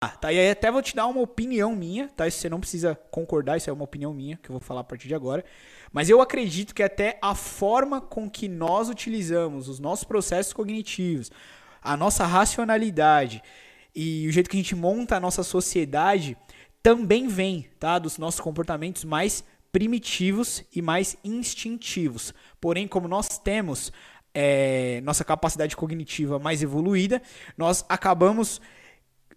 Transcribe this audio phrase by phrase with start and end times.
[0.00, 0.32] tá?
[0.32, 2.28] E aí até vou te dar uma opinião minha, tá?
[2.28, 4.84] Isso você não precisa concordar, isso é uma opinião minha que eu vou falar a
[4.84, 5.44] partir de agora.
[5.92, 11.30] Mas eu acredito que até a forma com que nós utilizamos os nossos processos cognitivos,
[11.80, 13.42] a nossa racionalidade
[13.94, 16.36] e o jeito que a gente monta a nossa sociedade
[16.82, 17.98] também vem, tá?
[17.98, 19.42] Dos nossos comportamentos mais
[19.72, 22.34] primitivos e mais instintivos.
[22.60, 23.90] Porém, como nós temos
[24.34, 27.22] é, nossa capacidade cognitiva mais evoluída,
[27.56, 28.60] nós acabamos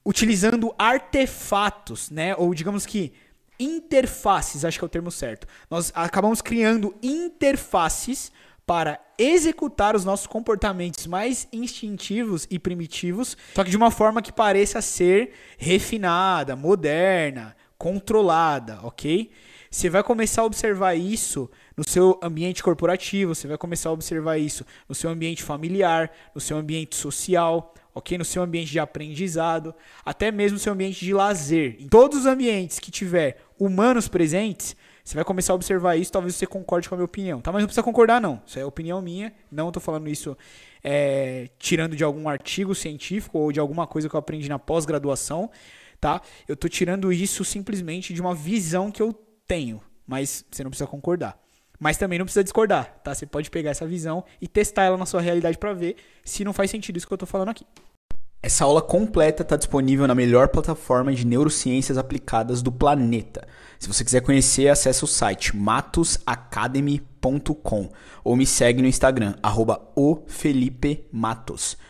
[0.06, 2.36] utilizando artefatos, né?
[2.36, 3.14] Ou digamos que
[3.60, 5.46] interfaces, acho que é o termo certo.
[5.70, 8.32] Nós acabamos criando interfaces
[8.66, 14.32] para executar os nossos comportamentos mais instintivos e primitivos, só que de uma forma que
[14.32, 19.32] pareça ser refinada, moderna, controlada, ok?
[19.72, 24.38] Você vai começar a observar isso no seu ambiente corporativo, você vai começar a observar
[24.38, 28.18] isso no seu ambiente familiar, no seu ambiente social, ok?
[28.18, 31.78] No seu ambiente de aprendizado, até mesmo no seu ambiente de lazer.
[31.80, 36.36] Em todos os ambientes que tiver humanos presentes, você vai começar a observar isso, talvez
[36.36, 37.52] você concorde com a minha opinião, tá?
[37.52, 38.42] Mas não precisa concordar, não.
[38.46, 39.34] Isso é opinião minha.
[39.52, 40.38] Não estou falando isso
[40.84, 45.50] é, tirando de algum artigo científico ou de alguma coisa que eu aprendi na pós-graduação,
[46.00, 46.22] tá?
[46.48, 49.14] Eu estou tirando isso simplesmente de uma visão que eu
[49.48, 51.40] tenho, mas você não precisa concordar.
[51.80, 53.16] Mas também não precisa discordar, tá?
[53.16, 56.52] Você pode pegar essa visão e testar ela na sua realidade para ver se não
[56.52, 57.66] faz sentido isso que eu estou falando aqui.
[58.42, 63.46] Essa aula completa está disponível na melhor plataforma de neurociências aplicadas do planeta.
[63.78, 67.90] Se você quiser conhecer, acesse o site matosacademy.com
[68.24, 69.82] ou me segue no Instagram, arroba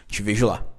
[0.07, 0.65] Te vejo lá.